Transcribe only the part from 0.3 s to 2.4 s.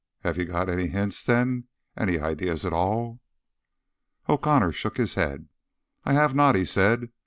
you got any hints, then? Any